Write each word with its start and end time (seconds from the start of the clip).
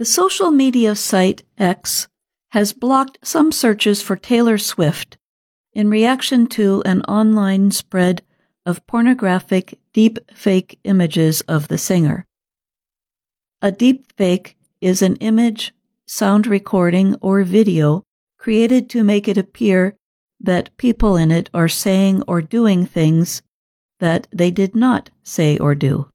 The 0.00 0.06
social 0.06 0.50
media 0.50 0.96
site 0.96 1.42
X 1.58 2.08
has 2.52 2.72
blocked 2.72 3.18
some 3.22 3.52
searches 3.52 4.00
for 4.00 4.16
Taylor 4.16 4.56
Swift 4.56 5.18
in 5.74 5.90
reaction 5.90 6.46
to 6.56 6.82
an 6.86 7.02
online 7.02 7.70
spread 7.70 8.22
of 8.64 8.86
pornographic 8.86 9.78
deep 9.92 10.18
fake 10.32 10.78
images 10.84 11.42
of 11.42 11.68
the 11.68 11.76
singer. 11.76 12.26
A 13.60 13.70
deep 13.70 14.10
fake 14.16 14.56
is 14.80 15.02
an 15.02 15.16
image, 15.16 15.74
sound 16.06 16.46
recording, 16.46 17.14
or 17.16 17.42
video 17.42 18.02
created 18.38 18.88
to 18.88 19.04
make 19.04 19.28
it 19.28 19.36
appear 19.36 19.96
that 20.40 20.74
people 20.78 21.18
in 21.18 21.30
it 21.30 21.50
are 21.52 21.68
saying 21.68 22.22
or 22.26 22.40
doing 22.40 22.86
things 22.86 23.42
that 23.98 24.28
they 24.32 24.50
did 24.50 24.74
not 24.74 25.10
say 25.22 25.58
or 25.58 25.74
do. 25.74 26.08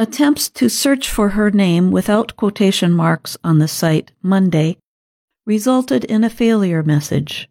Attempts 0.00 0.48
to 0.48 0.70
search 0.70 1.10
for 1.10 1.28
her 1.28 1.50
name 1.50 1.90
without 1.90 2.34
quotation 2.34 2.90
marks 2.90 3.36
on 3.44 3.58
the 3.58 3.68
site 3.68 4.12
Monday 4.22 4.78
resulted 5.44 6.04
in 6.04 6.24
a 6.24 6.30
failure 6.30 6.82
message. 6.82 7.50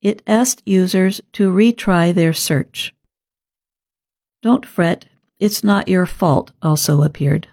It 0.00 0.22
asked 0.24 0.62
users 0.64 1.20
to 1.32 1.52
retry 1.52 2.14
their 2.14 2.32
search. 2.32 2.94
Don't 4.40 4.64
fret, 4.64 5.06
it's 5.40 5.64
not 5.64 5.88
your 5.88 6.06
fault 6.06 6.52
also 6.62 7.02
appeared. 7.02 7.48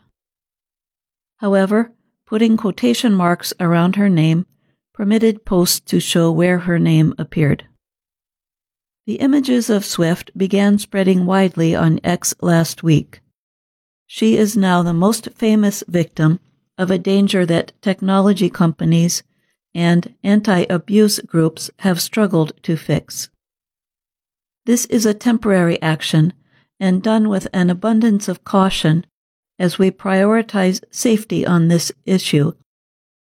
However, 1.37 1.91
putting 2.27 2.57
quotation 2.57 3.15
marks 3.15 3.53
around 3.59 3.95
her 3.95 4.07
name 4.07 4.45
permitted 4.93 5.45
posts 5.45 5.79
to 5.79 5.99
show 5.99 6.31
where 6.31 6.59
her 6.59 6.77
name 6.77 7.15
appeared. 7.17 7.65
The 9.07 9.15
images 9.15 9.71
of 9.71 9.83
Swift 9.83 10.29
began 10.37 10.77
spreading 10.77 11.25
widely 11.25 11.73
on 11.73 11.99
X 12.03 12.35
last 12.39 12.83
week. 12.83 13.21
She 14.07 14.37
is 14.37 14.55
now 14.55 14.81
the 14.81 14.93
most 14.93 15.29
famous 15.35 15.83
victim 15.87 16.39
of 16.77 16.89
a 16.89 16.97
danger 16.97 17.45
that 17.45 17.73
technology 17.81 18.49
companies 18.49 19.21
and 19.75 20.15
anti 20.23 20.65
abuse 20.69 21.19
groups 21.19 21.69
have 21.79 22.01
struggled 22.01 22.53
to 22.63 22.77
fix. 22.77 23.29
This 24.65 24.85
is 24.85 25.05
a 25.05 25.13
temporary 25.13 25.81
action 25.81 26.33
and 26.79 27.03
done 27.03 27.27
with 27.27 27.47
an 27.53 27.69
abundance 27.69 28.27
of 28.27 28.43
caution 28.43 29.05
as 29.59 29.77
we 29.77 29.91
prioritize 29.91 30.83
safety 30.89 31.45
on 31.45 31.67
this 31.67 31.91
issue, 32.05 32.53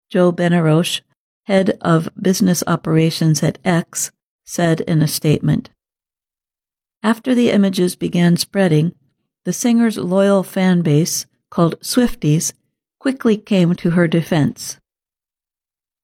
Joe 0.10 0.32
Benarroch, 0.32 1.02
head 1.46 1.78
of 1.82 2.10
business 2.22 2.64
operations 2.68 3.42
at 3.42 3.58
X, 3.64 4.12
said 4.44 4.82
in 4.82 5.02
a 5.02 5.08
statement. 5.08 5.70
After 7.02 7.34
the 7.34 7.52
images 7.52 7.96
began 7.96 8.38
spreading, 8.38 8.94
the 9.46 9.54
singer's 9.54 9.98
loyal 9.98 10.44
fan 10.44 10.82
base, 10.82 11.26
called 11.50 11.80
Swifties, 11.80 12.52
quickly 13.00 13.38
came 13.38 13.76
to 13.76 13.92
her 13.92 14.08
defense. 14.08 14.78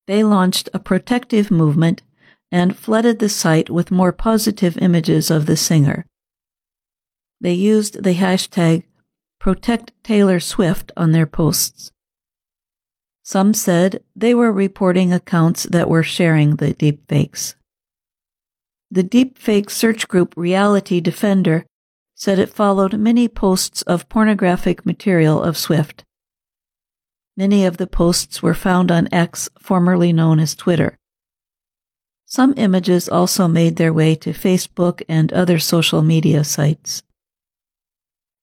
They 0.08 0.24
launched 0.24 0.70
a 0.74 0.80
protective 0.80 1.52
movement 1.52 2.04
and 2.52 2.78
flooded 2.78 3.20
the 3.20 3.30
site 3.30 3.70
with 3.70 3.92
more 3.92 4.12
positive 4.12 4.78
images 4.78 5.32
of 5.32 5.46
the 5.46 5.58
singer. 5.58 6.06
They 7.40 7.54
used 7.54 8.04
the 8.04 8.16
hashtag 8.16 8.84
Protect 9.40 9.92
Taylor 10.04 10.40
Swift 10.40 10.92
on 10.96 11.12
their 11.12 11.26
posts. 11.26 11.92
Some 13.24 13.56
said 13.56 14.04
they 14.16 14.36
were 14.36 14.52
reporting 14.52 15.12
accounts 15.12 15.64
that 15.64 15.90
were 15.90 16.04
sharing 16.04 16.58
the 16.58 16.74
deepfakes. 16.76 17.56
The 18.92 19.04
deepfake 19.04 19.72
search 19.72 20.08
group 20.08 20.34
Reality 20.36 21.00
Defender 21.00 21.66
said 22.22 22.38
it 22.38 22.54
followed 22.54 22.94
many 23.00 23.28
posts 23.28 23.82
of 23.82 24.08
pornographic 24.08 24.86
material 24.86 25.42
of 25.42 25.58
Swift. 25.58 26.04
Many 27.36 27.66
of 27.66 27.78
the 27.78 27.88
posts 27.88 28.44
were 28.44 28.54
found 28.54 28.92
on 28.92 29.12
X, 29.12 29.50
formerly 29.58 30.14
known 30.14 30.40
as 30.40 30.54
Twitter. 30.54 31.00
Some 32.28 32.54
images 32.58 33.10
also 33.10 33.48
made 33.48 33.78
their 33.78 33.92
way 33.92 34.14
to 34.14 34.34
Facebook 34.34 35.02
and 35.10 35.34
other 35.34 35.58
social 35.58 36.04
media 36.04 36.44
sites. 36.44 37.02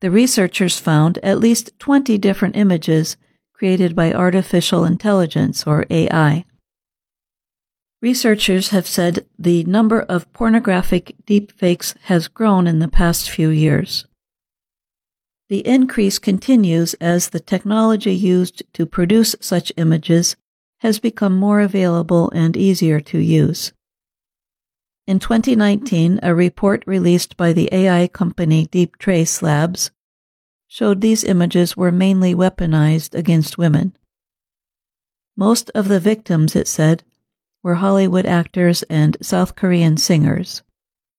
The 0.00 0.10
researchers 0.10 0.80
found 0.80 1.18
at 1.18 1.38
least 1.38 1.70
20 1.78 2.18
different 2.18 2.56
images 2.56 3.16
created 3.52 3.94
by 3.94 4.12
artificial 4.12 4.84
intelligence, 4.84 5.68
or 5.68 5.86
AI. 5.88 6.44
Researchers 8.00 8.68
have 8.68 8.86
said 8.86 9.26
the 9.38 9.64
number 9.64 10.02
of 10.02 10.32
pornographic 10.32 11.16
deepfakes 11.26 11.96
has 12.02 12.28
grown 12.28 12.68
in 12.68 12.78
the 12.78 12.86
past 12.86 13.28
few 13.28 13.48
years. 13.48 14.06
The 15.48 15.66
increase 15.66 16.18
continues 16.20 16.94
as 16.94 17.30
the 17.30 17.40
technology 17.40 18.14
used 18.14 18.62
to 18.74 18.86
produce 18.86 19.34
such 19.40 19.72
images 19.76 20.36
has 20.78 21.00
become 21.00 21.36
more 21.36 21.60
available 21.60 22.30
and 22.30 22.56
easier 22.56 23.00
to 23.00 23.18
use. 23.18 23.72
In 25.08 25.18
2019, 25.18 26.20
a 26.22 26.34
report 26.34 26.84
released 26.86 27.36
by 27.36 27.52
the 27.52 27.68
AI 27.72 28.06
company 28.08 28.66
Deeptrace 28.66 29.42
Labs 29.42 29.90
showed 30.68 31.00
these 31.00 31.24
images 31.24 31.76
were 31.76 31.90
mainly 31.90 32.34
weaponized 32.34 33.14
against 33.14 33.58
women. 33.58 33.96
Most 35.34 35.70
of 35.74 35.88
the 35.88 35.98
victims, 35.98 36.54
it 36.54 36.68
said, 36.68 37.02
were 37.62 37.74
Hollywood 37.74 38.26
actors 38.26 38.82
and 38.84 39.16
South 39.20 39.56
Korean 39.56 39.96
singers. 39.96 40.62